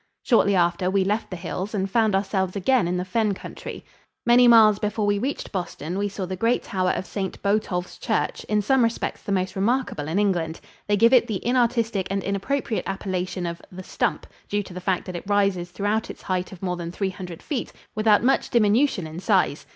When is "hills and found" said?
1.35-2.15